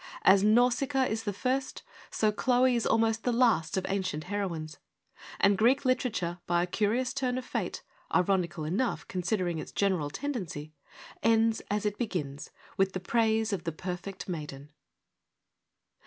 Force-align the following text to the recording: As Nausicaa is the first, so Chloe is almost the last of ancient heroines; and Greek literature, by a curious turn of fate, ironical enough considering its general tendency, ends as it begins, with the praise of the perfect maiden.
As 0.23 0.43
Nausicaa 0.43 1.03
is 1.05 1.25
the 1.25 1.31
first, 1.31 1.83
so 2.09 2.31
Chloe 2.31 2.75
is 2.75 2.87
almost 2.87 3.21
the 3.23 3.31
last 3.31 3.77
of 3.77 3.85
ancient 3.87 4.23
heroines; 4.23 4.79
and 5.39 5.59
Greek 5.59 5.85
literature, 5.85 6.39
by 6.47 6.63
a 6.63 6.65
curious 6.65 7.13
turn 7.13 7.37
of 7.37 7.45
fate, 7.45 7.83
ironical 8.11 8.65
enough 8.65 9.07
considering 9.07 9.59
its 9.59 9.71
general 9.71 10.09
tendency, 10.09 10.73
ends 11.21 11.61
as 11.69 11.85
it 11.85 11.99
begins, 11.99 12.49
with 12.77 12.93
the 12.93 12.99
praise 12.99 13.53
of 13.53 13.63
the 13.63 13.71
perfect 13.71 14.27
maiden. 14.27 14.71